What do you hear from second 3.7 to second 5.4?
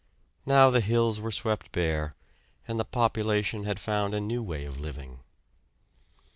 found a new way of living.